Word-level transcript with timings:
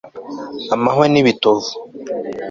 Amahwa 0.75 1.05
nibitovu 1.11 1.69